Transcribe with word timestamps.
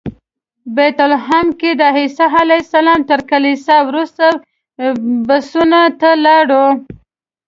بیت 0.75 0.99
لحم 1.11 1.47
کې 1.59 1.71
د 1.79 1.81
عیسی 1.95 2.25
علیه 2.43 2.61
السلام 2.65 2.99
تر 3.09 3.19
کلیسا 3.31 3.75
وروسته 3.87 4.25
بسونو 5.27 5.81
ته 5.99 6.09
لاړو. 6.25 6.65